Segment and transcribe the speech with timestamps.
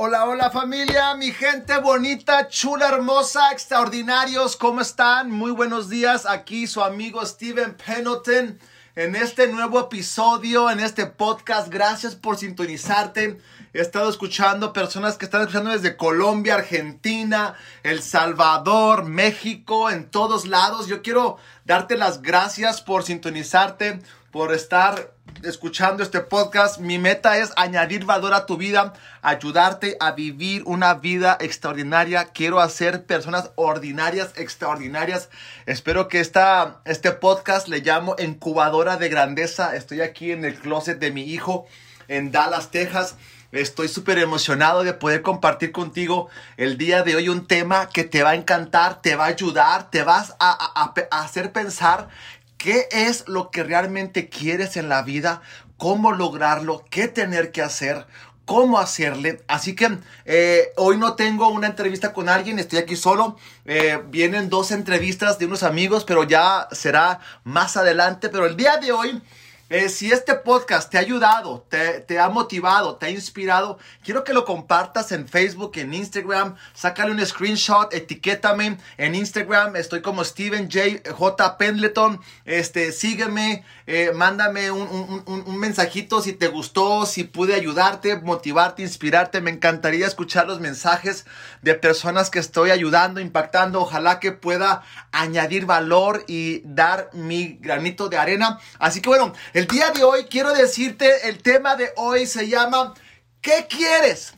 [0.00, 5.28] Hola, hola familia, mi gente bonita, chula, hermosa, extraordinarios, ¿cómo están?
[5.28, 8.60] Muy buenos días, aquí su amigo Steven Pendleton
[8.94, 11.66] en este nuevo episodio, en este podcast.
[11.68, 13.40] Gracias por sintonizarte.
[13.72, 20.46] He estado escuchando personas que están escuchando desde Colombia, Argentina, El Salvador, México, en todos
[20.46, 20.86] lados.
[20.86, 26.78] Yo quiero darte las gracias por sintonizarte, por estar escuchando este podcast.
[26.78, 28.92] Mi meta es añadir valor a tu vida,
[29.22, 32.26] ayudarte a vivir una vida extraordinaria.
[32.26, 35.28] Quiero hacer personas ordinarias, extraordinarias.
[35.66, 39.76] Espero que esta, este podcast le llamo incubadora de grandeza.
[39.76, 41.66] Estoy aquí en el closet de mi hijo
[42.08, 43.16] en Dallas, Texas.
[43.50, 48.22] Estoy súper emocionado de poder compartir contigo el día de hoy un tema que te
[48.22, 52.10] va a encantar, te va a ayudar, te vas a, a hacer pensar
[52.58, 55.40] qué es lo que realmente quieres en la vida,
[55.78, 58.06] cómo lograrlo, qué tener que hacer,
[58.44, 59.42] cómo hacerle.
[59.46, 63.36] Así que eh, hoy no tengo una entrevista con alguien, estoy aquí solo.
[63.64, 68.28] Eh, vienen dos entrevistas de unos amigos, pero ya será más adelante.
[68.28, 69.22] Pero el día de hoy
[69.70, 74.32] eh, si este podcast te ha ayudado, te, ha motivado, te ha inspirado, quiero que
[74.32, 80.70] lo compartas en Facebook, en Instagram, sácale un screenshot, etiquétame en Instagram, estoy como Steven
[80.70, 81.12] J.
[81.12, 81.58] J.
[81.58, 88.82] Pendleton, este, sígueme, eh, mándame un, un, mensajito si te gustó, si pude ayudarte, motivarte,
[88.82, 91.26] inspirarte, me encantaría escuchar los mensajes
[91.60, 94.82] de personas que estoy ayudando, impactando, ojalá que pueda
[95.12, 100.26] añadir valor y dar mi granito de arena, así que bueno, el día de hoy
[100.26, 102.94] quiero decirte, el tema de hoy se llama
[103.40, 104.34] ¿Qué quieres?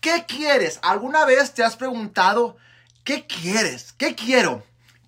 [0.00, 0.78] ¿Qué quieres?
[0.82, 2.56] ¿Alguna vez te has preguntado
[3.02, 3.92] ¿Qué quieres?
[3.94, 4.62] ¿Qué quiero?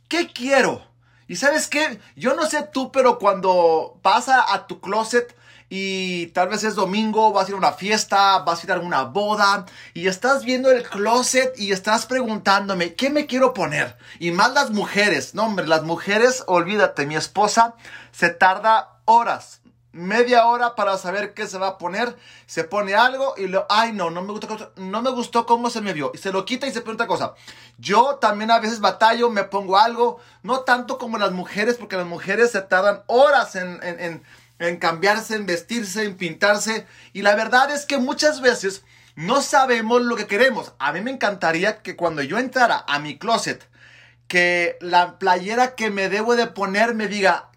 [0.09, 0.85] ¿Qué quiero?
[1.29, 5.37] Y sabes qué, yo no sé tú, pero cuando vas a, tu closet
[5.69, 8.81] y tal vez es domingo, vas a ir a una fiesta, vas a ir a
[8.81, 13.97] una boda y estás viendo el closet y estás preguntándome, ¿qué me quiero poner?
[14.19, 17.77] Y más las mujeres, no hombre, las mujeres, olvídate, mi esposa
[18.11, 19.61] se tarda horas,
[19.93, 22.17] media hora para saber qué se va a poner.
[22.47, 25.81] Se pone algo y lo, ay no, no me gustó, no me gustó cómo se
[25.81, 26.11] me vio.
[26.15, 27.35] Y se lo quita y se pone otra cosa.
[27.79, 32.07] Yo también a veces batallo, me pongo algo, no tanto como las mujeres, porque las
[32.07, 34.23] mujeres se tardan horas en, en,
[34.59, 36.87] en cambiarse, en vestirse, en pintarse.
[37.13, 38.83] Y la verdad es que muchas veces
[39.17, 40.73] no sabemos lo que queremos.
[40.79, 43.69] A mí me encantaría que cuando yo entrara a mi closet,
[44.27, 47.51] que la playera que me debo de poner me diga,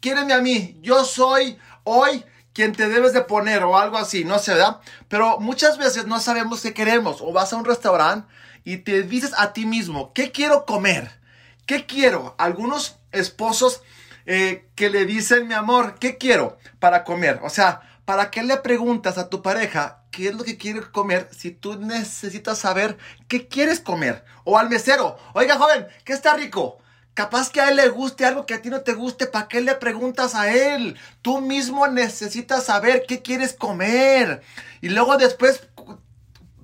[0.00, 4.38] Quiereme a mí, yo soy hoy quien te debes de poner o algo así, no
[4.38, 4.80] sé, ¿verdad?
[5.08, 8.28] Pero muchas veces no sabemos qué queremos o vas a un restaurante
[8.64, 11.18] y te dices a ti mismo, ¿qué quiero comer?
[11.66, 12.36] ¿Qué quiero?
[12.38, 13.82] Algunos esposos
[14.26, 17.40] eh, que le dicen, mi amor, ¿qué quiero para comer?
[17.42, 21.28] O sea, ¿para qué le preguntas a tu pareja qué es lo que quiere comer
[21.36, 24.24] si tú necesitas saber qué quieres comer?
[24.44, 26.78] O al mesero, oiga joven, ¿qué está rico?
[27.18, 29.60] Capaz que a él le guste algo que a ti no te guste, ¿para qué
[29.60, 30.96] le preguntas a él?
[31.20, 34.40] Tú mismo necesitas saber qué quieres comer.
[34.82, 35.66] Y luego después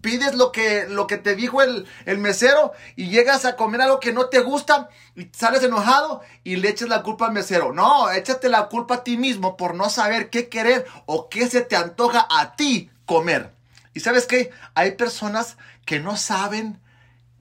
[0.00, 3.98] pides lo que, lo que te dijo el, el, mesero y llegas a comer algo
[3.98, 7.72] que no te gusta y sales enojado y le echas la culpa al mesero.
[7.72, 11.62] No, échate la culpa a ti mismo por no saber qué querer o qué se
[11.62, 13.50] te antoja a ti comer.
[13.92, 14.52] Y sabes qué?
[14.76, 16.80] Hay personas que no saben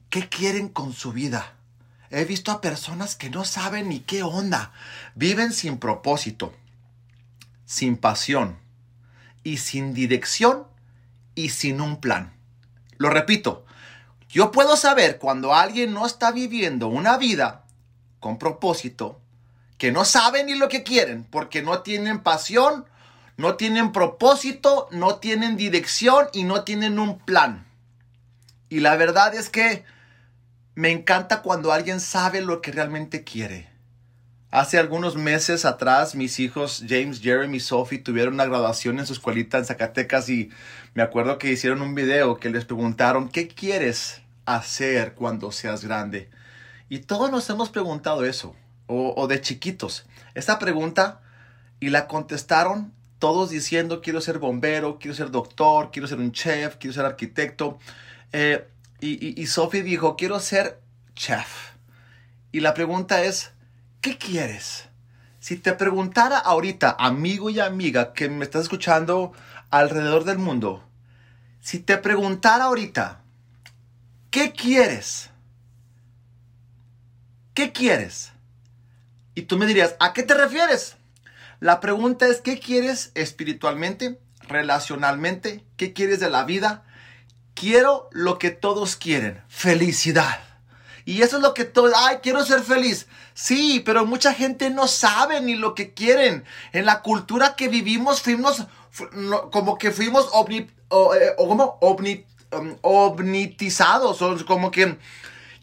[0.09, 1.53] qué quieren con su vida.
[2.15, 4.71] He visto a personas que no saben ni qué onda.
[5.15, 6.53] Viven sin propósito,
[7.65, 8.59] sin pasión
[9.43, 10.67] y sin dirección
[11.33, 12.31] y sin un plan.
[12.97, 13.65] Lo repito,
[14.29, 17.65] yo puedo saber cuando alguien no está viviendo una vida
[18.19, 19.19] con propósito,
[19.79, 22.85] que no saben ni lo que quieren, porque no tienen pasión,
[23.37, 27.65] no tienen propósito, no tienen dirección y no tienen un plan.
[28.69, 29.83] Y la verdad es que
[30.75, 33.69] me encanta cuando alguien sabe lo que realmente quiere.
[34.49, 39.13] Hace algunos meses atrás, mis hijos James, Jeremy y Sophie tuvieron una graduación en su
[39.13, 40.51] escuelita en Zacatecas y
[40.93, 46.29] me acuerdo que hicieron un video que les preguntaron, ¿qué quieres hacer cuando seas grande?
[46.87, 48.55] Y todos nos hemos preguntado eso,
[48.85, 50.05] o, de chiquitos.
[50.35, 51.21] Esta pregunta,
[51.79, 56.75] y la contestaron todos diciendo, quiero ser bombero, quiero ser doctor, quiero ser un chef,
[56.75, 57.79] quiero ser arquitecto.
[58.33, 58.67] Eh,
[59.05, 60.79] y, y, Sophie dijo, quiero ser
[61.15, 61.73] chef.
[62.51, 63.51] Y la pregunta es,
[64.01, 64.87] ¿qué quieres?
[65.39, 69.33] Si te preguntara ahorita, amigo y amiga que me estás escuchando
[69.69, 70.83] alrededor del mundo,
[71.59, 73.21] si te preguntara ahorita,
[74.31, 75.31] ¿qué quieres?
[77.53, 78.31] ¿Qué quieres?
[79.35, 80.95] Y tú me dirías, ¿a qué te refieres?
[81.59, 85.63] La pregunta es, ¿qué quieres espiritualmente, relacionalmente?
[85.77, 86.83] ¿Qué quieres de la vida?
[87.53, 90.39] Quiero lo que todos quieren, felicidad.
[91.05, 93.07] Y eso es lo que todos, ay, quiero ser feliz.
[93.33, 96.45] Sí, pero mucha gente no sabe ni lo que quieren.
[96.71, 98.65] En la cultura que vivimos fuimos
[99.51, 100.67] como que fuimos eh,
[101.37, 104.97] como omni, um, omnitizados, o como que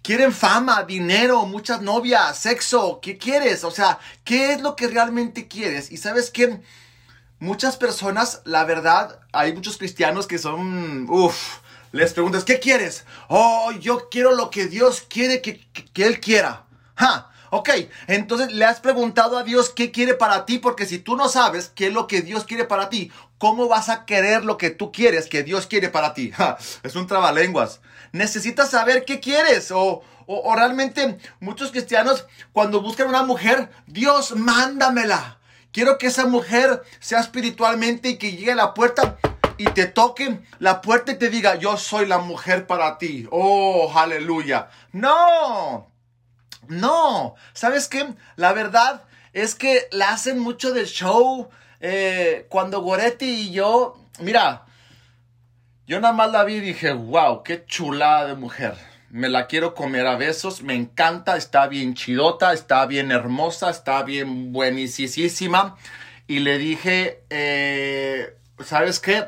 [0.02, 3.64] quieren fama, dinero, muchas novias, sexo, ¿qué quieres?
[3.64, 5.92] O sea, ¿qué es lo que realmente quieres?
[5.92, 6.60] Y sabes que
[7.38, 11.58] muchas personas, la verdad, hay muchos cristianos que son, uff,
[11.92, 13.04] les preguntas, ¿qué quieres?
[13.28, 15.60] Oh, yo quiero lo que Dios quiere que,
[15.92, 16.66] que, Él quiera.
[16.96, 17.26] Ja.
[17.52, 17.68] Ok,
[18.06, 21.72] entonces le has preguntado a Dios qué quiere para ti, porque si tú no sabes
[21.74, 24.92] qué es lo que Dios quiere para ti, ¿cómo vas a querer lo que tú
[24.92, 26.30] quieres que Dios quiere para ti?
[26.84, 27.80] es un trabalenguas.
[28.12, 35.40] Necesitas saber qué quieres o, o, realmente muchos cristianos cuando buscan una mujer, Dios, mándamela.
[35.72, 39.18] Quiero que esa mujer sea espiritualmente y que llegue a la puerta
[39.60, 43.28] y te toque la puerta y te diga, yo soy la mujer para ti.
[43.30, 44.70] Oh, aleluya.
[44.92, 45.92] No,
[46.66, 48.06] no, ¿sabes qué?
[48.36, 49.02] La verdad
[49.34, 51.50] es que le hacen mucho de show.
[51.78, 54.64] Eh, cuando Goretti y yo, mira,
[55.86, 58.78] yo nada más la vi y dije, wow, qué chulada de mujer.
[59.10, 64.02] Me la quiero comer a besos, me encanta, está bien chidota, está bien hermosa, está
[64.04, 65.76] bien buenísima.
[66.26, 69.26] Y le dije, eh, ¿sabes qué?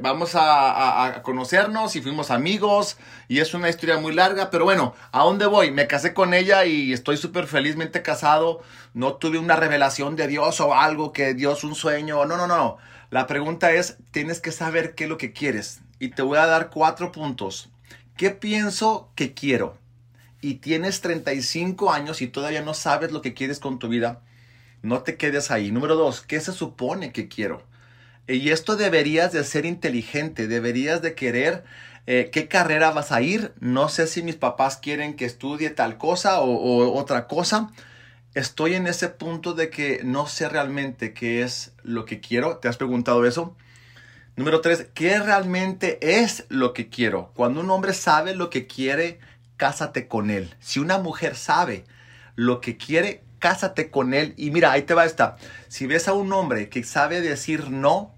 [0.00, 2.96] Vamos a, conocernos y fuimos amigos
[3.28, 5.70] y es una historia muy larga, pero bueno, ¿a dónde voy?
[5.70, 8.62] Me casé con ella y estoy súper felizmente casado,
[8.94, 12.78] no tuve una revelación de Dios o algo que Dios un sueño, no, no, no,
[13.10, 16.46] la pregunta es, tienes que saber qué es lo que quieres y te voy a
[16.46, 17.68] dar cuatro puntos.
[18.16, 19.76] ¿Qué pienso que quiero?
[20.40, 24.22] Y tienes 35 años y todavía no sabes lo que quieres con tu vida,
[24.82, 25.70] no te quedes ahí.
[25.70, 27.62] Número dos, ¿qué se supone que quiero?
[28.30, 31.64] Y esto deberías de ser inteligente, deberías de querer
[32.06, 33.52] eh, qué carrera vas a ir.
[33.58, 37.72] No sé si mis papás quieren que estudie tal cosa o, otra cosa.
[38.34, 42.58] Estoy en ese punto de que no sé realmente qué es lo que quiero.
[42.58, 43.56] ¿Te has preguntado eso?
[44.36, 47.32] Número tres, ¿qué realmente es lo que quiero?
[47.34, 49.18] Cuando un hombre sabe lo que quiere,
[49.56, 50.54] cásate con él.
[50.60, 51.84] Si una mujer sabe
[52.36, 54.34] lo que quiere, cásate con él.
[54.36, 55.36] Y mira, ahí te va esta.
[55.66, 58.14] Si ves a un hombre que sabe decir no,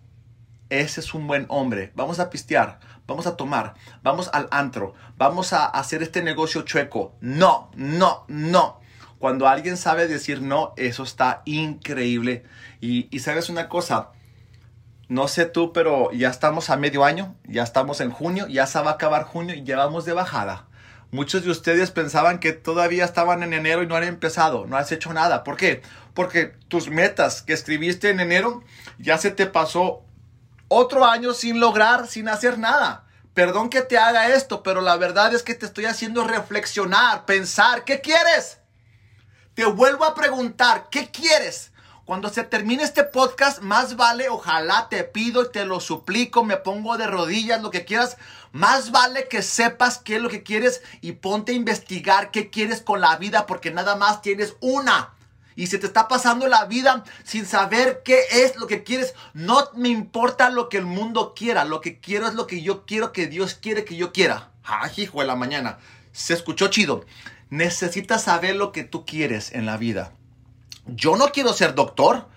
[0.81, 1.93] ese es un buen hombre.
[1.95, 7.15] Vamos a pistear, vamos a tomar, vamos al antro, vamos a hacer este negocio chueco.
[7.21, 8.81] No, no, no.
[9.19, 12.45] Cuando alguien sabe decir no, eso está increíble.
[12.81, 14.13] Y, sabes una cosa,
[15.09, 18.81] no sé tú, pero ya estamos a medio año, ya estamos en junio, ya se
[18.81, 20.69] va a acabar junio y llevamos de bajada.
[21.11, 24.91] Muchos de ustedes pensaban que todavía estaban en enero y no han empezado, no has
[24.91, 25.45] hecho nada.
[25.45, 25.83] ¿Por qué?
[26.15, 28.65] Porque tus metas que escribiste en enero
[28.99, 30.07] ya se te pasó
[30.73, 33.05] otro año sin lograr, sin hacer nada.
[33.35, 37.85] Perdón que te haga esto, pero la verdad es que te estoy haciendo reflexionar, pensar,
[37.85, 38.59] ¿qué quieres?
[39.55, 41.73] Te vuelvo a preguntar, ¿qué quieres?
[42.05, 46.57] Cuando se termine este podcast, más vale, ojalá te pido y te lo suplico, me
[46.57, 48.17] pongo de rodillas, lo que quieras,
[48.51, 52.81] más vale que sepas qué es lo que quieres y ponte a investigar qué quieres
[52.81, 55.15] con la vida, porque nada más tienes una.
[55.57, 59.69] Y si te está pasando la vida sin saber qué es lo que quieres, no
[59.75, 61.65] me importa lo que el mundo quiera.
[61.65, 64.51] Lo que quiero es lo que yo quiero que Dios quiere que yo quiera.
[64.97, 65.79] Hijo de la mañana.
[66.13, 67.05] Se escuchó chido.
[67.51, 70.13] Necesitas saber lo que tú quieres en la vida.
[70.87, 72.29] Yo no quiero ser doctor.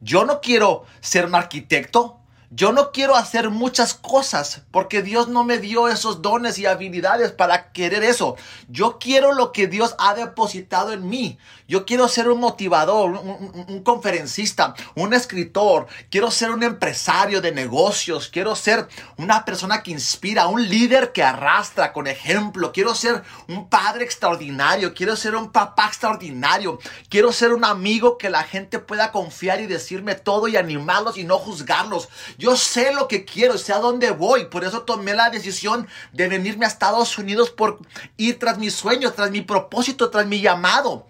[0.00, 2.17] Yo no quiero ser un arquitecto.
[2.50, 7.30] Yo no quiero hacer muchas cosas porque Dios no me dio esos dones y habilidades
[7.30, 8.36] para querer eso.
[8.68, 11.38] Yo quiero lo que Dios ha depositado en mí.
[11.66, 15.86] Yo quiero ser un motivador, un, conferencista, un escritor.
[16.10, 18.30] Quiero ser un empresario de negocios.
[18.30, 18.88] Quiero ser
[19.18, 22.72] una persona que inspira, un líder que arrastra con ejemplo.
[22.72, 24.94] Quiero ser un padre extraordinario.
[24.94, 26.78] Quiero ser un papá extraordinario.
[27.10, 31.24] Quiero ser un amigo que la gente pueda confiar y decirme todo y animarlos y
[31.24, 32.08] no juzgarlos.
[32.38, 34.44] Yo sé lo que quiero, sé a dónde voy.
[34.44, 37.80] Por eso tomé la decisión de venirme a Estados Unidos por
[38.16, 41.08] ir tras mis sueños, tras mi propósito, tras mi llamado.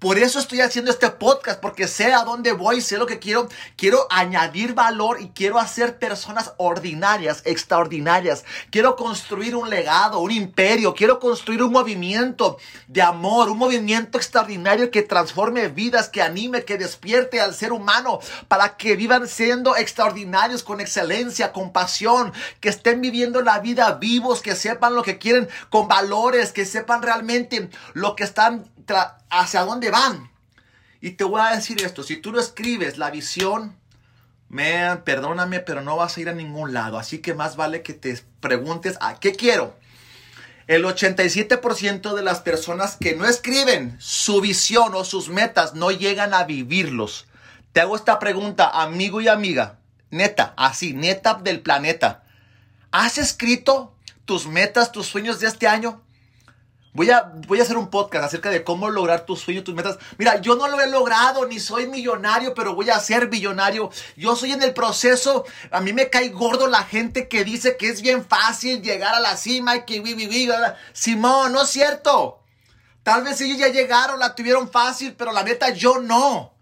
[0.00, 3.50] Por eso estoy haciendo este podcast, porque sé a dónde voy, sé lo que quiero.
[3.76, 8.46] Quiero añadir valor y quiero hacer personas ordinarias, extraordinarias.
[8.70, 10.94] Quiero construir un legado, un imperio.
[10.94, 12.56] Quiero construir un movimiento
[12.88, 18.20] de amor, un movimiento extraordinario que transforme vidas, que anime, que despierte al ser humano
[18.48, 24.40] para que vivan siendo extraordinarios con excelencia, con pasión, que estén viviendo la vida vivos,
[24.40, 28.64] que sepan lo que quieren con valores, que sepan realmente lo que están
[29.30, 30.30] hacia dónde van.
[31.00, 33.76] Y te voy a decir esto, si tú no escribes la visión,
[35.04, 36.98] perdóname, pero no vas a ir a ningún lado.
[36.98, 39.76] Así que más vale que te preguntes, ¿a qué quiero?
[40.66, 46.34] El 87% de las personas que no escriben su visión o sus metas no llegan
[46.34, 47.26] a vivirlos.
[47.72, 49.78] Te hago esta pregunta, amigo y amiga,
[50.10, 52.24] neta, así, neta del planeta.
[52.92, 53.94] ¿Has escrito
[54.24, 56.02] tus metas, tus sueños de este año?
[56.92, 59.98] Voy a, voy a hacer un podcast acerca de cómo lograr tus sueños, tus metas.
[60.18, 63.90] Mira, yo no lo he logrado, ni soy millonario, pero voy a ser millonario.
[64.16, 65.44] Yo soy en el proceso.
[65.70, 69.20] A mí me cae gordo la gente que dice que es bien fácil llegar a
[69.20, 70.48] la cima y que vi,
[70.92, 72.40] Simón, no es cierto.
[73.04, 76.52] Tal vez ellos ya llegaron, la tuvieron fácil, pero la neta yo no.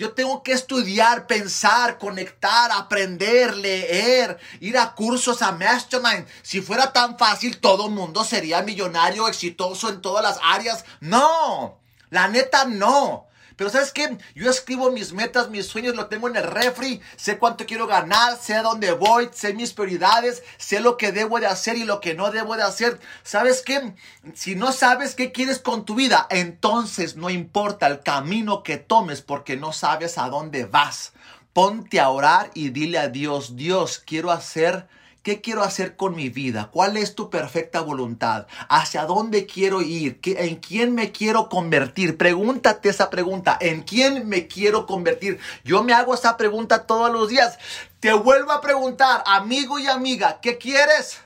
[0.00, 6.26] Yo tengo que estudiar, pensar, conectar, aprender, leer, ir a cursos, a mastermind.
[6.40, 10.86] Si fuera tan fácil, todo el mundo sería millonario, exitoso en todas las áreas.
[11.00, 11.78] No,
[12.08, 13.26] la neta no.
[13.60, 14.16] Pero ¿sabes qué?
[14.34, 18.38] Yo escribo mis metas, mis sueños, lo tengo en el refri, sé cuánto quiero ganar,
[18.38, 22.00] sé a dónde voy, sé mis prioridades, sé lo que debo de hacer y lo
[22.00, 22.98] que no debo de hacer.
[23.22, 23.92] ¿Sabes qué?
[24.32, 29.20] Si no sabes qué quieres con tu vida, entonces no importa el camino que tomes
[29.20, 31.12] porque no sabes a dónde vas.
[31.52, 34.88] Ponte a orar y dile a Dios, Dios, quiero hacer
[35.22, 36.70] ¿Qué quiero hacer con mi vida?
[36.72, 38.46] ¿Cuál es tu perfecta voluntad?
[38.70, 40.18] ¿Hacia dónde quiero ir?
[40.24, 42.16] ¿En quién me quiero convertir?
[42.16, 43.58] Pregúntate esa pregunta.
[43.60, 45.38] ¿En quién me quiero convertir?
[45.62, 47.58] Yo me hago esa pregunta todos los días.
[48.00, 51.18] Te vuelvo a preguntar, amigo y amiga, ¿qué quieres?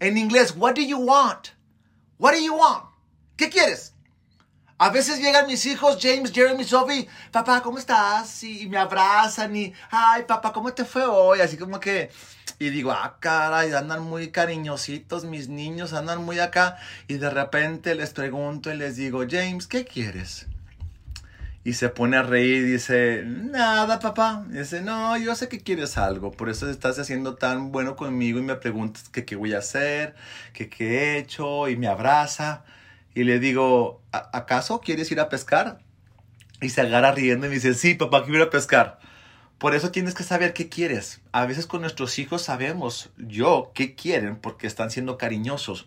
[0.00, 1.50] En inglés, what do you want?
[2.18, 2.86] What do you want?
[3.36, 3.91] ¿Qué quieres?
[4.82, 8.42] A veces llegan mis hijos, James, Jeremy, Sophie, papá, ¿cómo estás?
[8.42, 11.40] Y me abrazan y, ay, papá, ¿cómo te fue hoy?
[11.40, 12.10] Así como que,
[12.58, 16.78] y digo, ah, caray, andan muy cariñositos mis niños, andan muy acá.
[17.06, 20.48] Y de repente les pregunto y les digo, James, ¿qué quieres?
[21.62, 24.44] Y se pone a reír y dice, nada, papá.
[24.48, 28.42] dice, no, yo sé que quieres algo, por eso estás haciendo tan bueno conmigo y
[28.42, 30.16] me preguntas qué voy a hacer,
[30.52, 32.64] qué he hecho y me abraza.
[33.14, 35.80] Y le digo, ¿acaso quieres ir a pescar?
[36.60, 38.98] Y se agarra riendo y me dice, sí, papá, quiero ir a pescar.
[39.58, 41.20] Por eso tienes que saber qué quieres.
[41.30, 45.86] A veces con nuestros hijos sabemos yo qué quieren porque están siendo cariñosos.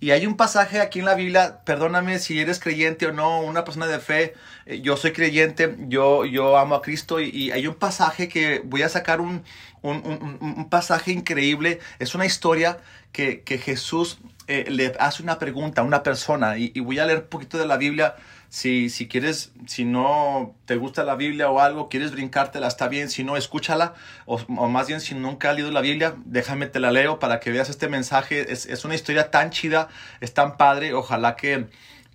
[0.00, 3.64] Y hay un pasaje aquí en la Biblia, perdóname si eres creyente o no, una
[3.64, 4.34] persona de fe,
[4.66, 8.82] eh, yo soy creyente, yo, yo amo a Cristo y, hay un pasaje que voy
[8.82, 9.42] a sacar un,
[9.82, 12.78] un, pasaje increíble, es una historia
[13.10, 17.04] que, que Jesús eh, le hace una pregunta a una persona y, y voy a
[17.04, 18.14] leer un poquito de la Biblia
[18.50, 23.10] si, si quieres, si no te gusta la Biblia o algo, quieres brincártela, está bien.
[23.10, 23.94] Si no, escúchala.
[24.24, 24.38] O,
[24.68, 27.68] más bien, si nunca has leído la Biblia, déjame te la leo para que veas
[27.68, 28.50] este mensaje.
[28.50, 29.88] Es, es una historia tan chida,
[30.20, 30.94] es tan padre.
[30.94, 31.66] Ojalá que,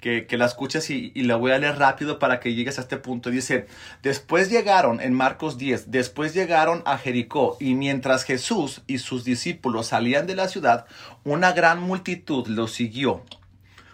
[0.01, 2.97] que, la escuches y, y, la voy a leer rápido para que llegues a este
[2.97, 3.29] punto.
[3.29, 3.67] Dice,
[4.01, 9.87] después llegaron, en Marcos 10, después llegaron a Jericó y mientras Jesús y sus discípulos
[9.87, 10.87] salían de la ciudad,
[11.23, 13.23] una gran multitud los siguió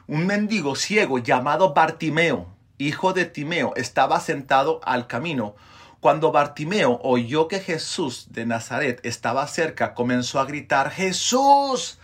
[0.09, 2.47] un mendigo ciego llamado Bartimeo,
[2.79, 5.55] hijo de Timeo, estaba sentado al camino.
[5.99, 11.99] Cuando Bartimeo oyó que Jesús de Nazaret estaba cerca, comenzó a gritar, Jesús.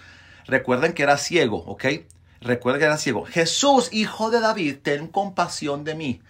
[0.46, 1.86] Recuerden que era ciego, ¿ok?
[2.42, 3.26] Recuerden que era ciego.
[3.26, 6.22] Jesús, hijo de David, ten compasión de mí.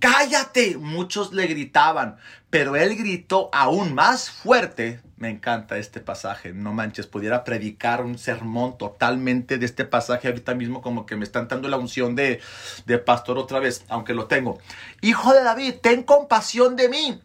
[0.00, 2.16] Cállate, muchos le gritaban,
[2.48, 5.00] pero él gritó aún más fuerte.
[5.20, 10.54] Me encanta este pasaje, no manches, pudiera predicar un sermón totalmente de este pasaje ahorita
[10.54, 12.40] mismo como que me están dando la unción de,
[12.86, 14.58] de pastor otra vez, aunque lo tengo.
[15.02, 17.20] Hijo de David, ten compasión de mí.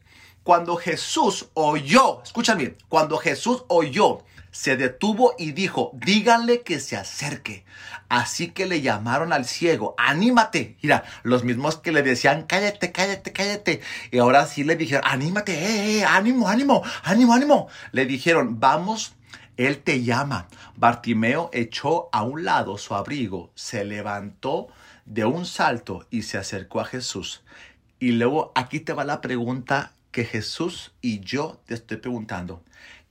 [0.46, 4.20] Cuando Jesús oyó, escuchen bien, cuando Jesús oyó
[4.52, 7.66] se detuvo y dijo, díganle que se acerque.
[8.10, 10.78] Así que le llamaron al ciego, anímate.
[10.84, 13.82] Mira, los mismos que le decían, cállate, cállate, cállate.
[14.12, 17.68] Y ahora sí le dijeron, anímate, eh, eh, ánimo, ánimo, ánimo, ánimo.
[17.92, 19.16] Le dijeron, vamos,
[19.58, 20.48] él te llama.
[20.76, 24.68] Bartimeo echó a un lado su abrigo, se levantó
[25.06, 27.42] de un salto y se acercó a Jesús.
[28.00, 32.64] Y luego aquí te va la pregunta que Jesús y yo te estoy preguntando.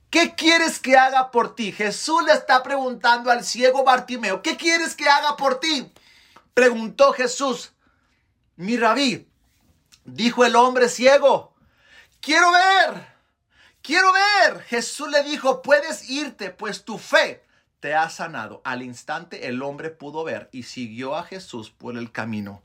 [0.08, 1.70] ¿Qué quieres que haga por ti?
[1.70, 5.92] Jesús le está preguntando al ciego Bartimeo, ¿qué quieres que haga por ti?
[6.54, 7.72] Preguntó Jesús.
[8.56, 9.28] mi rabí,
[10.06, 11.54] dijo el hombre ciego,
[12.22, 13.06] quiero ver,
[13.82, 14.62] quiero ver.
[14.62, 17.44] Jesús le dijo, puedes irte, pues tu fe
[17.80, 18.62] te ha sanado.
[18.64, 22.62] Al instante el hombre pudo ver y siguió a Jesús por el camino.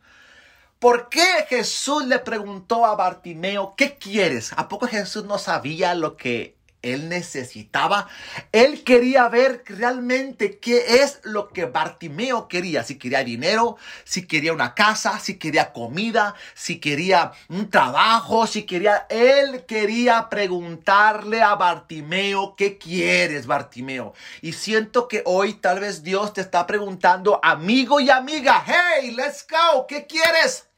[0.80, 4.54] ¿Por qué Jesús le preguntó a Bartimeo, ¿qué quieres?
[4.56, 8.08] ¿A poco Jesús no sabía lo que él necesitaba.
[8.52, 12.84] Él quería ver realmente qué es lo que Bartimeo quería.
[12.84, 18.64] Si quería dinero, si quería una casa, si quería comida, si quería un trabajo, si
[18.64, 19.08] quería...
[19.10, 24.14] Él quería preguntarle a Bartimeo, ¿qué quieres, Bartimeo?
[24.42, 29.46] Y siento que hoy tal vez Dios te está preguntando, amigo y amiga, hey, let's
[29.50, 30.69] go, ¿qué quieres?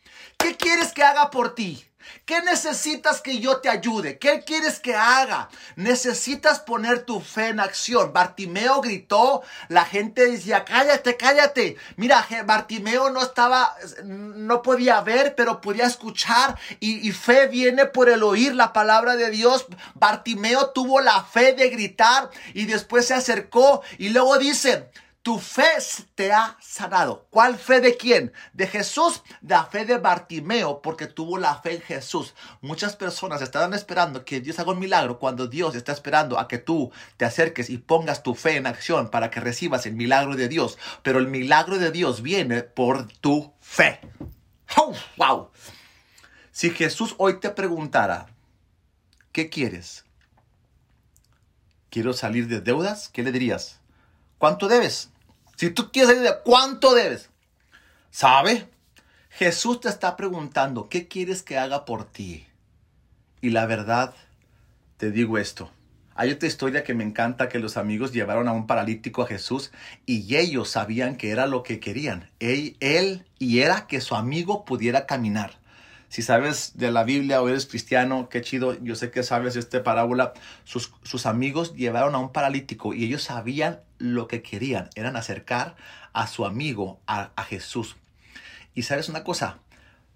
[0.42, 1.86] ¿Qué quieres que haga por ti?
[2.26, 4.18] ¿Qué necesitas que yo te ayude?
[4.18, 5.50] ¿Qué quieres que haga?
[5.76, 8.14] Necesitas poner tu fe en acción.
[8.14, 11.78] Bartimeo gritó, la gente decía, cállate, cállate.
[11.96, 18.24] Mira, Bartimeo no estaba, no podía ver, pero podía escuchar y, fe viene por el
[18.24, 19.66] oír la palabra de Dios.
[19.96, 24.90] Bartimeo tuvo la fe de gritar y después se acercó y luego dice,
[25.24, 25.64] tu fe
[26.16, 27.28] te ha sanado.
[27.30, 28.34] ¿Cuál fe de quién?
[28.54, 32.34] De Jesús, la fe de Bartimeo, porque tuvo la fe en Jesús.
[32.62, 36.58] Muchas personas están esperando que Dios haga un milagro cuando Dios está esperando a que
[36.58, 40.48] tú te acerques y pongas tu fe en acción para que recibas el milagro de
[40.48, 40.80] Dios.
[41.04, 44.00] Pero el milagro de Dios viene por tu fe.
[44.78, 45.52] Oh, ¡Wow!
[46.52, 48.28] Si Jesús hoy te preguntara,
[49.32, 50.06] ¿qué quieres?
[51.90, 53.10] ¿Quiero salir de deudas?
[53.10, 53.81] ¿Qué le dirías?
[54.42, 55.12] ¿Cuánto debes?
[55.56, 57.30] Si tú quieres salir de cuánto debes,
[58.10, 58.68] ¿sabe?
[59.30, 62.48] Jesús te está preguntando, ¿qué quieres que haga por ti?
[63.40, 64.16] Y la verdad,
[64.98, 65.70] te digo esto.
[66.16, 69.72] Hay otra historia que me encanta que los amigos llevaron a un paralítico a Jesús
[70.08, 72.32] y ellos sabían que era lo que querían.
[72.40, 75.60] Él, él y era que su amigo pudiera caminar.
[76.10, 79.84] Si sabes de la Biblia o eres cristiano, qué chido, yo sé que sabes esta
[79.84, 80.34] parábola.
[80.64, 85.76] Sus, sus amigos llevaron a un paralítico y ellos sabían lo que querían, eran acercar
[86.14, 87.96] a su amigo, a, Jesús.
[88.74, 89.60] Y sabes una cosa,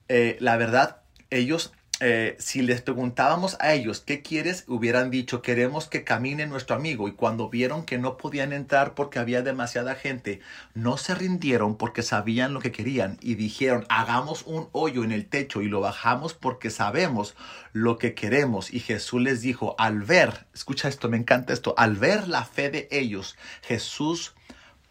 [0.08, 1.72] eh, la verdad, ellos
[2.02, 7.08] eh, si les preguntábamos a ellos qué quieres, hubieran dicho queremos que camine nuestro amigo.
[7.08, 10.42] Y cuando vieron que no podían entrar porque había demasiada gente,
[10.74, 15.26] no se rindieron porque sabían lo que querían y dijeron hagamos un hoyo en el
[15.26, 17.34] techo y lo bajamos porque sabemos
[17.72, 18.74] lo que queremos.
[18.74, 22.70] Y Jesús les dijo al ver, escucha esto, me encanta esto, al ver la fe
[22.70, 24.36] de ellos, Jesús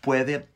[0.01, 0.49] puede,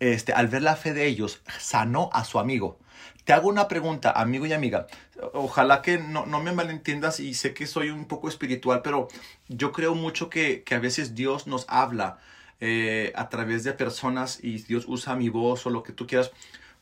[0.00, 2.80] este, al ver la fe de ellos, sanó a su amigo.
[3.26, 4.86] Te hago una pregunta, amigo y amiga.
[5.32, 9.08] Ojalá que no, me malentiendas y sé que soy un poco espiritual, pero
[9.48, 12.20] yo creo mucho que, a veces Dios nos habla
[12.60, 16.30] eh, a través de personas y Dios usa mi voz o lo que tú quieras.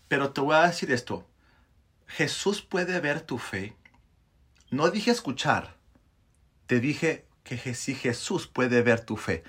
[0.07, 1.27] Pero te voy a decir esto.
[2.07, 3.75] Jesús puede ver tu fe.
[4.69, 5.77] No dije escuchar.
[6.67, 9.45] Te dije que si Jesús puede ver tu fe.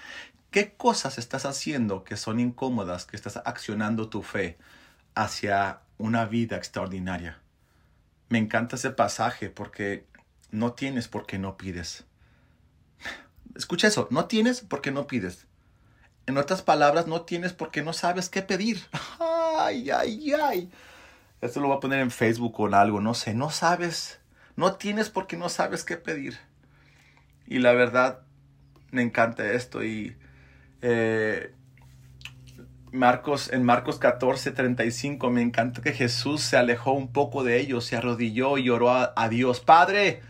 [0.50, 4.58] ¿Qué cosas estás haciendo que son incómodas, que estás accionando tu fe
[5.14, 7.40] hacia una vida extraordinaria.
[8.30, 10.06] Me encanta ese pasaje porque
[10.52, 12.06] no tienes porque no pides.
[13.56, 15.48] Escucha eso, no tienes porque no pides.
[16.26, 18.82] En otras palabras, no tienes porque no sabes qué pedir.
[19.58, 20.70] Ay, ay, ay.
[21.40, 23.34] Esto lo voy a poner en Facebook o en algo, no sé.
[23.34, 24.20] No sabes,
[24.58, 26.38] no tienes porque no sabes qué pedir.
[27.48, 28.22] Y la verdad,
[28.92, 30.18] me encanta esto y
[30.82, 31.54] eh,
[32.96, 37.86] Marcos, en Marcos 14, 35, me encanta que Jesús se alejó un poco de ellos,
[37.86, 39.60] se arrodilló y oró a, Dios.
[39.60, 40.22] Padre,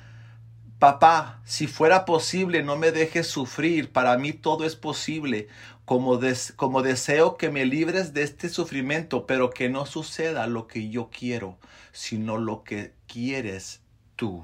[0.80, 3.91] papá, si fuera posible, no me dejes sufrir.
[3.91, 5.47] Para mí todo es posible.
[5.86, 6.19] Como,
[6.56, 11.10] como deseo que me libres de este sufrimiento, pero que no suceda lo que yo
[11.12, 11.60] quiero,
[11.91, 13.82] sino lo que quieres
[14.15, 14.43] tú.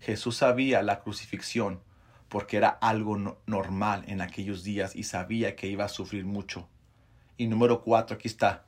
[0.00, 1.80] Jesús sabía la crucifixión
[2.28, 6.68] porque era algo normal en aquellos días y sabía que iba a sufrir mucho.
[7.36, 8.64] Y número cuatro, aquí está.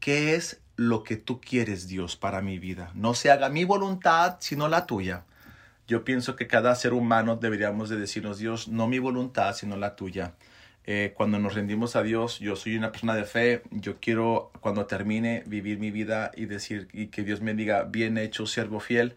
[0.00, 2.90] ¿Qué es lo que tú quieres, Dios, para mi vida?
[2.94, 5.24] No se haga mi voluntad, sino la tuya.
[5.86, 9.94] Yo pienso que cada ser humano deberíamos de decirnos, Dios, no mi voluntad, sino la
[9.94, 10.34] tuya.
[10.84, 14.86] Eh, cuando nos rendimos a Dios, yo soy una persona de fe, yo quiero cuando
[14.86, 19.14] termine vivir mi vida y decir y que Dios me diga, bien hecho, siervo fiel.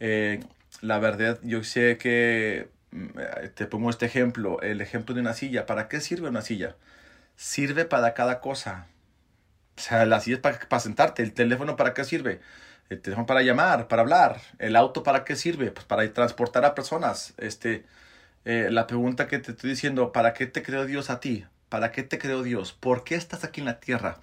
[0.00, 0.40] Eh,
[0.80, 3.08] la verdad, yo sé que, mm,
[3.54, 5.66] te pongo este ejemplo, el ejemplo de una silla.
[5.66, 6.76] ¿Para qué sirve una silla?
[7.36, 8.86] Sirve para cada cosa.
[9.76, 12.40] O sea, la silla es para, sentarte, el teléfono para qué sirve,
[12.90, 16.74] el teléfono para llamar, para hablar, el auto para qué sirve, pues para transportar a
[16.74, 17.34] personas.
[17.38, 17.86] Este,
[18.44, 21.46] eh, la pregunta que te estoy diciendo, ¿para qué te creó Dios a ti?
[21.68, 22.72] ¿Para qué te creó Dios?
[22.72, 24.18] ¿Por qué estás aquí en la tierra?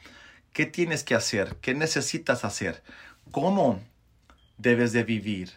[0.53, 1.55] ¿Qué tienes que hacer?
[1.61, 2.83] ¿Qué necesitas hacer?
[3.31, 3.79] cómo
[4.57, 5.51] debes de vivir.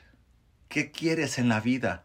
[0.69, 2.05] ¿Qué quieres en la vida?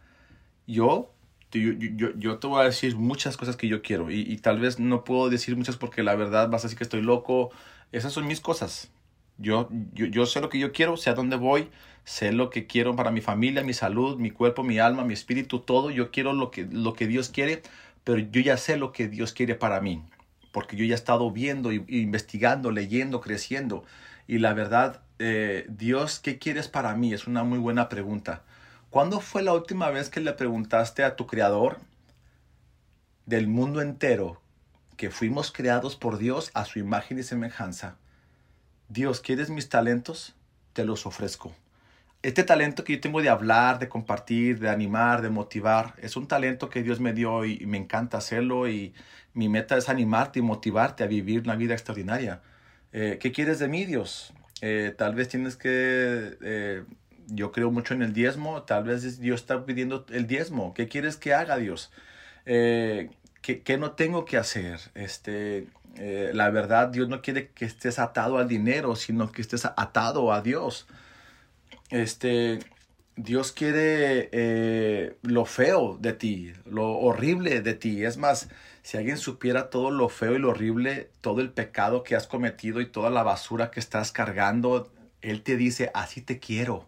[0.65, 1.13] Yo,
[1.51, 4.59] yo, yo, yo te voy a decir muchas cosas que yo quiero y, y, tal
[4.59, 7.51] vez no puedo decir muchas porque la verdad vas a decir que estoy loco.
[7.91, 8.91] Esas son mis cosas.
[9.37, 11.69] Yo, yo, yo sé lo que yo quiero, sé a dónde voy,
[12.03, 15.59] sé lo que quiero para mi familia, mi salud, mi cuerpo, mi alma, mi espíritu,
[15.59, 15.91] todo.
[15.91, 17.61] Yo quiero lo que, lo que Dios quiere,
[18.03, 20.03] pero yo ya sé lo que Dios quiere para mí,
[20.51, 23.83] porque yo ya he estado viendo, investigando, leyendo, creciendo.
[24.27, 27.13] Y la verdad, eh, Dios, ¿qué quieres para mí?
[27.13, 28.43] Es una muy buena pregunta.
[28.97, 31.77] ¿Cuándo fue la última vez que le preguntaste a tu Creador
[33.27, 34.41] del mundo entero,
[34.95, 37.97] que fuimos creados por Dios a su imagen y semejanza?
[38.89, 40.33] Dios, ¿quieres mis talentos?
[40.73, 41.53] Te los ofrezco.
[42.23, 46.27] Este talento que yo tengo de hablar, de compartir, de animar, de motivar, es un
[46.27, 48.95] talento que Dios me dio y me encanta hacerlo y
[49.35, 52.41] mi meta es animarte y motivarte a vivir una vida extraordinaria.
[52.93, 54.33] Eh, ¿Qué quieres de mí, Dios?
[54.61, 56.35] Eh, tal vez tienes que...
[56.41, 56.83] Eh,
[57.27, 60.73] yo creo mucho en el diezmo, tal vez Dios está pidiendo el diezmo.
[60.73, 61.91] ¿Qué quieres que haga Dios?
[62.45, 63.09] ¿qué,
[63.41, 64.79] ¿qué, no tengo que hacer?
[64.95, 65.67] Este,
[65.99, 70.31] eh, la verdad, Dios no quiere que estés atado al dinero, sino que estés atado
[70.31, 70.87] a Dios.
[71.89, 72.59] Este,
[73.15, 78.03] Dios quiere eh, lo feo de ti, lo horrible de ti.
[78.05, 78.49] Es más,
[78.83, 82.79] si alguien supiera todo lo feo y lo horrible, todo el pecado que has cometido
[82.79, 86.87] y toda la basura que estás cargando, Él te dice, así te quiero.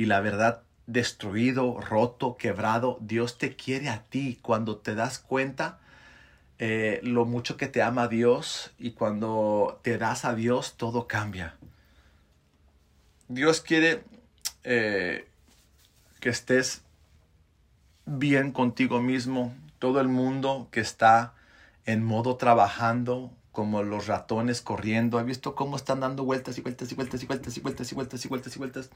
[0.00, 4.38] Y la verdad, destruido, roto, quebrado, Dios te quiere a ti.
[4.40, 5.78] Cuando te das cuenta,
[6.58, 11.54] eh, lo mucho que te ama Dios y cuando te das a Dios todo cambia.
[13.28, 14.02] Dios quiere
[14.64, 15.28] eh,
[16.18, 16.80] que estés
[18.06, 19.54] bien contigo mismo.
[19.78, 21.34] Todo el mundo que está
[21.84, 25.18] en modo trabajando, como los ratones corriendo.
[25.18, 27.94] ¿Ha visto cómo están dando vueltas y vueltas y vueltas y vueltas y vueltas y
[28.28, 28.90] vueltas y vueltas?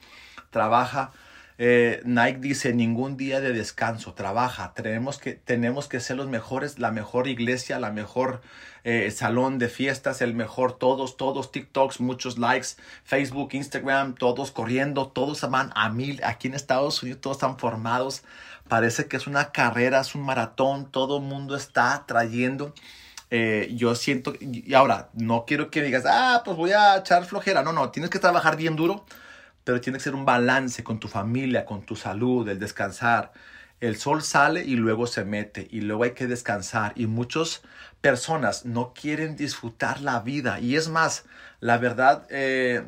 [0.50, 1.12] Trabaja
[1.56, 6.80] eh, Nike dice, ningún día de descanso, trabaja, tenemos que, tenemos que ser los mejores,
[6.80, 8.40] la mejor iglesia, la mejor
[8.82, 12.70] eh, salón de fiestas, el mejor, todos, todos, TikToks, muchos likes,
[13.04, 18.24] Facebook, Instagram, todos corriendo, todos van a mil, aquí en Estados Unidos todos están formados,
[18.66, 22.74] parece que es una carrera, es un maratón, todo el mundo está trayendo.
[23.30, 27.62] Eh, yo siento, y ahora, no quiero que digas, ah, pues voy a echar flojera,
[27.62, 29.04] no, no, tienes que trabajar bien duro
[29.64, 33.32] pero tiene que ser un balance con tu familia, con tu salud, el descansar.
[33.80, 37.62] El sol sale y luego se mete y luego hay que descansar y muchas
[38.00, 41.24] personas no quieren disfrutar la vida y es más,
[41.60, 42.84] la verdad, eh,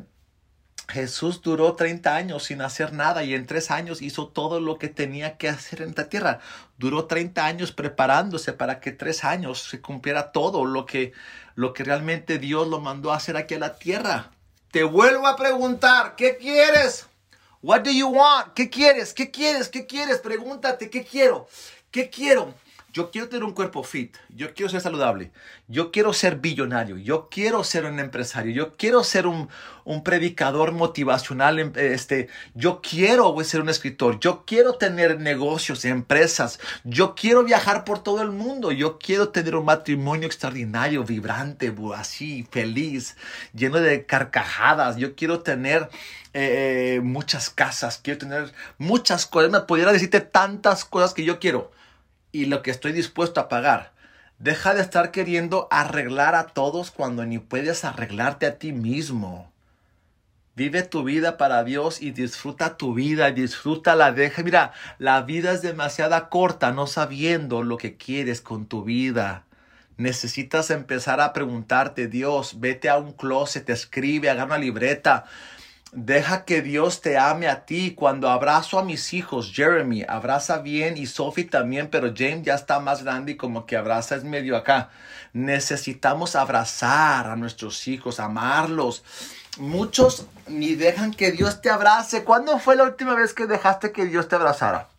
[0.89, 4.87] Jesús duró 30 años sin hacer nada y en tres años hizo todo lo que
[4.87, 6.39] tenía que hacer en la tierra.
[6.77, 11.13] Duró 30 años preparándose para que tres años se cumpliera todo lo que,
[11.55, 14.31] lo que realmente Dios lo mandó a hacer aquí a la tierra.
[14.71, 17.07] Te vuelvo a preguntar, ¿qué quieres?
[17.61, 18.53] What do you want?
[18.53, 19.13] ¿Qué quieres?
[19.13, 19.67] ¿Qué quieres?
[19.67, 20.19] ¿Qué quieres?
[20.19, 21.47] Pregúntate, ¿qué quiero?
[21.91, 22.53] ¿Qué quiero?
[22.93, 25.31] Yo quiero tener un cuerpo fit, yo quiero ser saludable,
[25.67, 29.49] yo quiero ser billonario, yo quiero ser un empresario, yo quiero ser un,
[29.83, 36.59] un predicador motivacional, em, este, yo quiero ser un escritor, yo quiero tener negocios, empresas,
[36.85, 42.47] yo quiero viajar por todo el mundo, yo quiero tener un matrimonio extraordinario, vibrante, así,
[42.49, 43.17] feliz,
[43.53, 45.89] lleno de carcajadas, yo quiero tener
[46.33, 51.37] eh, eh, muchas casas, quiero tener muchas cosas, me pudiera decirte tantas cosas que yo
[51.39, 51.76] quiero
[52.37, 53.91] y lo que estoy dispuesto a pagar.
[54.39, 59.51] Deja de estar queriendo arreglar a todos cuando ni puedes arreglarte a ti mismo.
[60.55, 63.33] Vive tu vida para Dios y disfruta tu vida,
[63.95, 68.83] la Deja, mira, la vida es demasiado corta no sabiendo lo que quieres con tu
[68.83, 69.43] vida.
[69.97, 75.25] Necesitas empezar a preguntarte, Dios, vete a un closet, escribe, haga una libreta,
[75.93, 77.93] Deja que Dios te ame a ti.
[77.95, 82.79] Cuando abrazo a mis hijos, Jeremy abraza bien y Sophie también, pero James ya está
[82.79, 84.89] más grande y como que abraza es medio acá.
[85.31, 89.03] Necesitamos abrazar a nuestros hijos, amarlos.
[89.57, 92.25] Muchos ni dejan que Dios te abrace.
[92.25, 94.89] ¿Cuándo fue la última vez que dejaste que Dios te abrazara?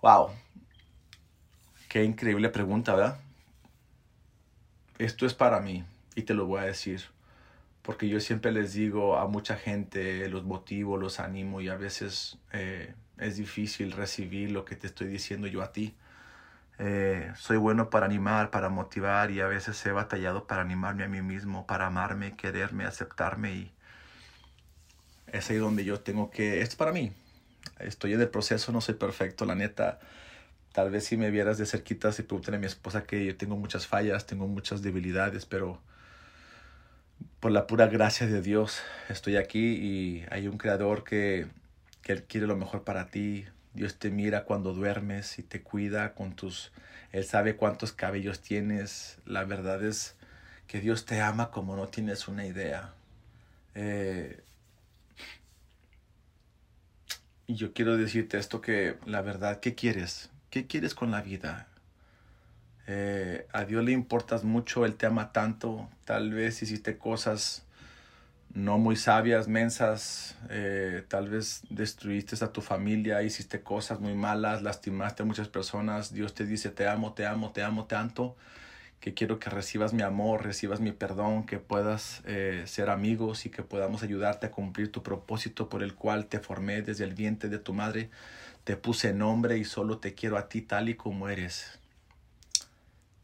[0.00, 0.30] Wow.
[1.88, 3.18] Qué increíble pregunta, ¿verdad?
[4.98, 7.17] Esto es para mí y te lo voy a decir
[7.88, 12.36] porque yo siempre les digo a mucha gente, los motivo, los animo y a veces
[12.52, 15.94] eh, es difícil recibir lo que te estoy diciendo yo a ti.
[16.78, 21.08] Eh, soy bueno para animar, para motivar y a veces he batallado para animarme a
[21.08, 23.72] mí mismo, para amarme, quererme, aceptarme y
[25.28, 27.14] es ahí donde yo tengo que, es para mí.
[27.78, 29.98] Estoy en el proceso, no soy perfecto, la neta.
[30.72, 33.56] Tal vez si me vieras de cerquita, si preguntan a mi esposa que yo tengo
[33.56, 35.80] muchas fallas, tengo muchas debilidades, pero
[37.40, 41.46] por la pura gracia de Dios estoy aquí y hay un creador que,
[42.02, 43.46] que Él quiere lo mejor para ti.
[43.74, 46.72] Dios te mira cuando duermes y te cuida con tus...
[47.12, 49.18] Él sabe cuántos cabellos tienes.
[49.24, 50.16] La verdad es
[50.66, 52.92] que Dios te ama como no tienes una idea.
[53.74, 54.42] Eh,
[57.46, 60.30] y yo quiero decirte esto que la verdad, ¿qué quieres?
[60.50, 61.68] ¿Qué quieres con la vida?
[62.90, 65.88] Eh, a Dios le importas mucho, Él te ama tanto.
[66.06, 67.66] Tal vez hiciste cosas
[68.54, 70.36] no muy sabias, mensas.
[70.50, 76.12] Eh, tal vez destruiste a tu familia, hiciste cosas muy malas, lastimaste a muchas personas.
[76.12, 78.36] Dios te dice, te amo, te amo, te amo tanto,
[79.00, 83.50] que quiero que recibas mi amor, recibas mi perdón, que puedas eh, ser amigos y
[83.50, 87.50] que podamos ayudarte a cumplir tu propósito por el cual te formé desde el vientre
[87.50, 88.10] de tu madre.
[88.64, 91.78] Te puse nombre y solo te quiero a ti tal y como eres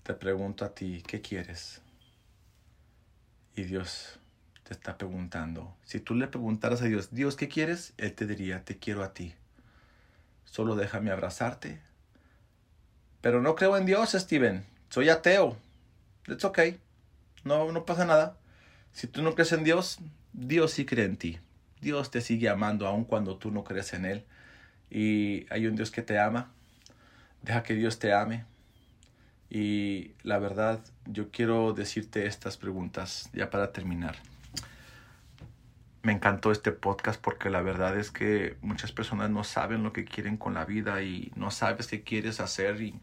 [0.04, 1.80] te pregunto a ti, ¿qué quieres?
[3.56, 4.20] Y Dios
[4.62, 5.74] te está preguntando.
[5.84, 7.94] Si tú le preguntaras a Dios, Dios, ¿qué quieres?
[7.96, 9.34] Él te diría, te quiero a ti.
[10.44, 11.80] Solo déjame abrazarte.
[13.22, 14.66] Pero no creo en Dios, Steven.
[14.90, 15.56] Soy ateo.
[16.28, 16.78] It's okay.
[17.42, 18.36] No, no pasa nada.
[18.92, 19.98] Si tú no crees en Dios,
[20.34, 21.38] Dios sí cree en ti.
[21.80, 24.24] Dios te sigue amando aun cuando tú no crees en Él.
[24.90, 26.52] Y hay un Dios que te ama.
[27.40, 28.44] Deja que Dios te ame.
[29.50, 34.16] Y la verdad, yo quiero decirte estas preguntas ya para terminar.
[36.02, 40.04] Me encantó este podcast porque la verdad es que muchas personas no saben lo que
[40.04, 43.00] quieren con la vida y no sabes qué quieres hacer y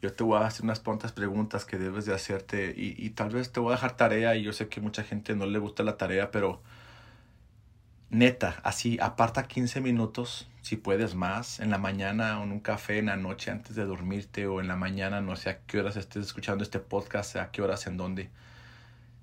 [0.00, 3.30] yo te voy a hacer unas cuantas preguntas que debes de hacerte y, y tal
[3.30, 5.82] vez te voy a dejar tarea y yo sé que mucha gente no le gusta
[5.82, 6.60] la tarea, pero
[8.12, 12.98] neta, así, aparta 15 minutos, si puedes más, en la mañana o en un café,
[12.98, 15.96] en la noche antes de dormirte o en la mañana, no sé a qué horas
[15.96, 18.30] estés escuchando este podcast, a qué horas, en dónde.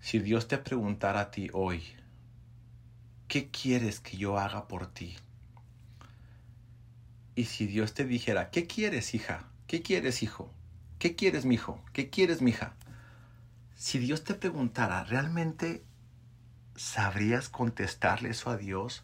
[0.02, 1.84] Si Dios te preguntara a ti hoy,
[3.28, 5.16] ¿qué quieres que yo haga por ti?
[7.36, 9.46] Y si Dios te dijera, ¿qué quieres, hija?
[9.68, 10.52] ¿Qué quieres, hijo?
[10.98, 11.80] ¿Qué quieres, mi hijo?
[11.94, 12.74] ¿Qué quieres, mi hija?
[13.76, 15.84] Si Dios te preguntara, ¿realmente
[16.80, 19.04] ¿sabrías contestarle eso a Dios?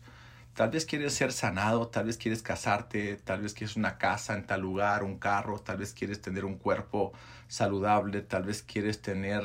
[0.54, 4.46] Tal vez quieres ser sanado, tal vez quieres casarte, tal vez quieres una casa en
[4.46, 7.12] tal lugar, un carro, tal vez quieres tener un cuerpo
[7.50, 9.44] saludable, tal vez quieres tener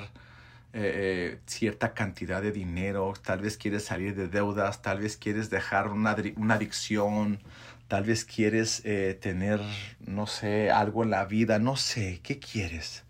[0.72, 5.50] eh, eh, cierta cantidad de dinero, tal vez quieres salir de deudas, tal vez quieres
[5.50, 7.40] dejar una, una adicción,
[7.88, 9.60] tal vez quieres eh, tener,
[9.98, 13.02] no sé, algo en la vida, no sé, ¿qué quieres?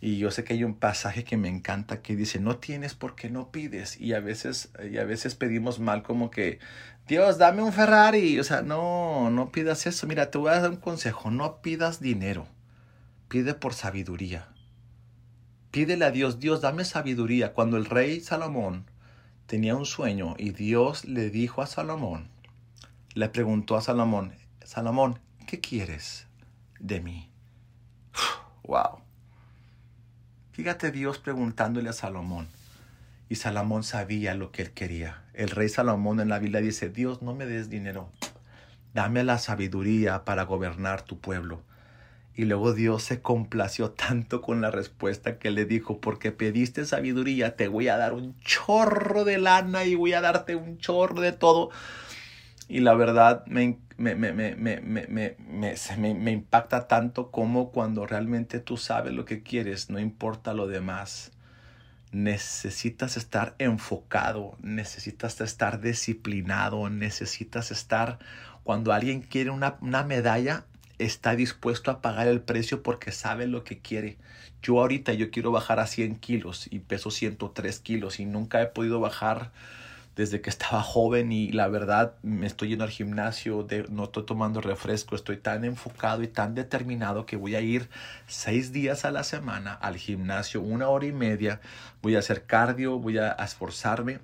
[0.00, 3.28] Y yo sé que hay un pasaje que me encanta que dice, no tienes porque
[3.28, 4.00] no pides.
[4.00, 6.58] Y a veces, y a veces pedimos mal como que,
[7.06, 8.38] Dios, dame un Ferrari.
[8.38, 10.06] O sea, no, no pidas eso.
[10.06, 11.30] Mira, te voy a dar un consejo.
[11.30, 12.46] No pidas dinero.
[13.28, 14.48] Pide por sabiduría.
[15.70, 17.52] Pídele a Dios, Dios, dame sabiduría.
[17.52, 18.86] Cuando el rey Salomón
[19.46, 22.28] tenía un sueño y Dios le dijo a Salomón,
[23.14, 24.32] le preguntó a Salomón,
[24.64, 26.26] Salomón, ¿qué quieres
[26.78, 27.30] de mí?
[28.62, 29.09] Wow.
[30.60, 32.46] Fíjate Dios preguntándole a Salomón.
[33.30, 35.22] Y Salomón sabía lo que él quería.
[35.32, 38.10] El rey Salomón en la Biblia dice, Dios, no me des dinero.
[38.92, 41.62] Dame la sabiduría para gobernar tu pueblo.
[42.34, 47.56] Y luego Dios se complació tanto con la respuesta que le dijo, porque pediste sabiduría,
[47.56, 51.32] te voy a dar un chorro de lana y voy a darte un chorro de
[51.32, 51.70] todo.
[52.70, 59.24] Y la verdad me, me, me, me, impacta tanto como cuando realmente tú sabes lo
[59.24, 61.32] que quieres, no importa lo demás.
[62.12, 68.20] Necesitas estar enfocado, necesitas estar disciplinado, necesitas estar,
[68.62, 70.64] cuando alguien quiere una, una medalla,
[71.00, 74.16] está dispuesto a pagar el precio porque sabe lo que quiere.
[74.62, 78.66] Yo ahorita yo quiero bajar a 100 kilos y peso 103 kilos y nunca he
[78.66, 79.50] podido bajar
[80.16, 84.26] desde que estaba joven y la verdad me estoy yendo al gimnasio, de, no estoy
[84.26, 87.88] tomando refresco, estoy tan enfocado y tan determinado que voy a ir
[88.26, 91.60] seis días a la semana al gimnasio, una hora y media,
[92.02, 94.20] voy a hacer cardio, voy a esforzarme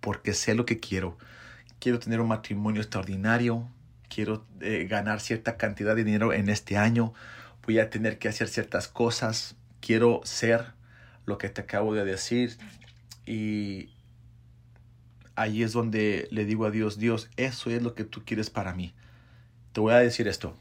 [0.00, 1.16] porque sé lo que quiero.
[1.78, 3.68] Quiero tener un matrimonio extraordinario,
[4.08, 7.14] quiero eh, ganar cierta cantidad de dinero en este año,
[7.66, 10.74] voy a tener que hacer ciertas cosas, quiero ser
[11.24, 12.58] lo que te acabo de decir
[13.26, 13.90] y
[15.36, 18.74] ahí es donde le digo a Dios, Dios, eso es lo que tú quieres para
[18.74, 18.94] mí.
[19.72, 20.56] Te voy a decir esto,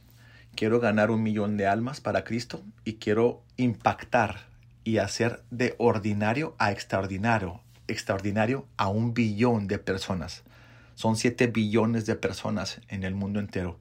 [0.56, 4.48] quiero ganar un millón de almas para Cristo y quiero impactar
[4.84, 10.44] y hacer de ordinario a extraordinario, extraordinario a un billón de personas.
[10.96, 13.80] Son siete billones de personas en el mundo entero.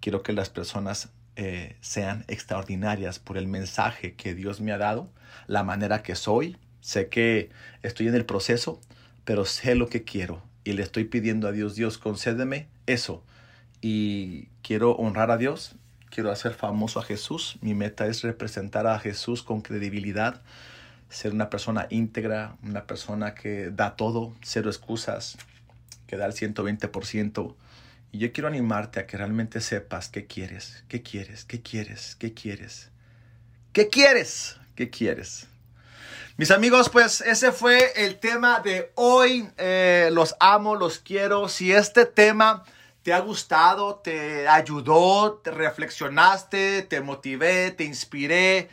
[0.00, 5.10] Quiero que las personas eh, sean extraordinarias por el mensaje que Dios me ha dado,
[5.46, 7.50] la manera que soy, Sé que
[7.82, 8.80] estoy en el proceso,
[9.28, 13.22] pero sé lo que quiero y le estoy pidiendo a Dios, Dios, concédeme eso.
[13.82, 15.76] Y quiero honrar a Dios,
[16.08, 17.58] quiero hacer famoso a Jesús.
[17.60, 20.40] Mi meta es representar a Jesús con credibilidad,
[21.10, 25.36] ser una persona íntegra, una persona que da todo, cero excusas,
[26.06, 27.54] que da el 120%.
[28.12, 32.32] Y yo quiero animarte a que realmente sepas qué quieres, qué quieres, qué quieres, qué
[32.32, 32.88] quieres.
[33.74, 34.56] ¿Qué quieres?
[34.74, 35.48] ¿Qué quieres?
[36.38, 39.50] Mis amigos, pues ese fue el tema de hoy.
[39.56, 41.48] Eh, los amo, los quiero.
[41.48, 42.62] Si este tema
[43.02, 48.70] te ha gustado, te ayudó, te reflexionaste, te motivé, te inspiré,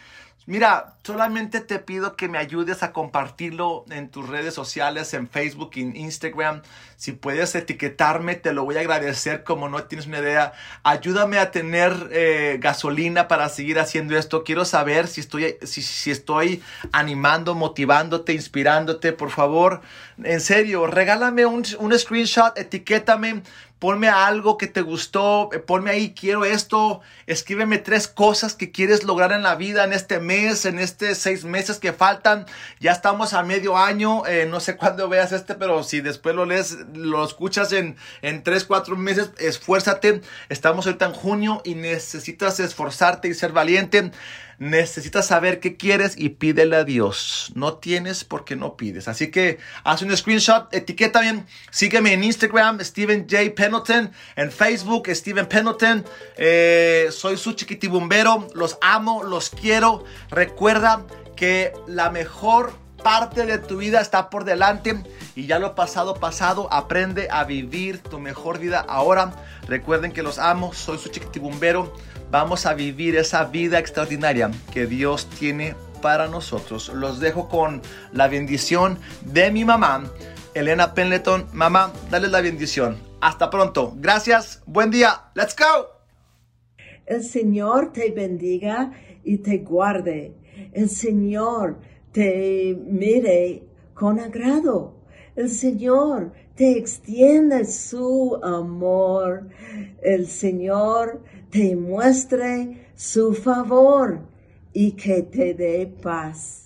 [0.48, 5.72] Mira, solamente te pido que me ayudes a compartirlo en tus redes sociales, en Facebook,
[5.78, 6.62] en Instagram.
[6.98, 10.54] Si puedes etiquetarme, te lo voy a agradecer como no tienes una idea.
[10.84, 14.44] Ayúdame a tener eh, gasolina para seguir haciendo esto.
[14.44, 19.14] Quiero saber si estoy, si, estoy animando, motivándote, inspirándote.
[19.14, 19.82] Por favor,
[20.24, 21.66] en serio, regálame un
[21.98, 23.42] screenshot, etiquétame
[23.80, 29.04] ponme algo que te gustó, eh, ponme ahí, quiero esto, escríbeme tres cosas que quieres
[29.04, 32.46] lograr en la vida en este mes, en estos seis meses que faltan.
[32.80, 36.46] Ya estamos a medio año, eh, no sé cuándo veas este, pero si después lo
[36.46, 40.22] lees, lo escuchas en, en tres, cuatro meses, esfuérzate.
[40.50, 44.12] Estamos ahorita en junio y necesitas esforzarte y ser valiente.
[44.58, 47.52] Necesitas saber qué quieres y pídele a Dios.
[47.56, 49.08] No tienes porque no pides.
[49.08, 51.46] Así que haz un screenshot, etiqueta bien.
[51.72, 53.54] Sígueme en Instagram, Steven J.
[53.56, 54.12] Pendleton.
[54.36, 56.06] En Facebook, Steven Pendleton.
[56.38, 58.48] Eh, soy su chiquitibumbero.
[58.54, 60.04] Los amo, los quiero.
[60.30, 62.74] Recuerda que la mejor
[63.06, 65.04] parte de tu vida está por delante
[65.36, 69.32] y ya lo pasado pasado, aprende a vivir tu mejor vida ahora.
[69.68, 71.94] Recuerden que los amo, soy su chiquitibumbero
[72.32, 76.90] vamos a vivir esa vida extraordinaria que Dios tiene para nosotros.
[76.94, 80.12] Los dejo con la bendición de mi mamá,
[80.54, 81.48] Elena Penleton.
[81.54, 82.98] Mamá, dale la bendición.
[83.22, 83.94] Hasta pronto.
[83.98, 84.62] Gracias.
[84.66, 85.32] Buen día.
[85.34, 85.96] Let's go.
[87.06, 88.92] El Señor te bendiga
[89.24, 90.36] y te guarde.
[90.74, 91.80] El Señor
[92.12, 94.96] te mire con agrado.
[95.36, 99.50] El Señor te extiende su amor.
[100.02, 101.22] El Señor
[101.56, 104.20] te muestre su favor
[104.74, 106.65] y que te dé paz.